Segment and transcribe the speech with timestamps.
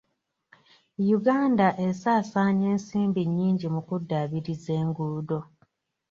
[1.17, 5.39] Uganda esaasaanya ensimbi nnyingi mu kuddaabiriza enguudo.